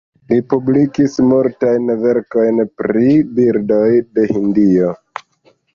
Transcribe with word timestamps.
Li 0.31 0.37
publikis 0.53 1.17
multajn 1.33 1.93
verkojn 2.07 2.65
pri 2.83 3.07
birdoj 3.37 3.87
de 4.17 4.29
Hindio. 4.35 4.95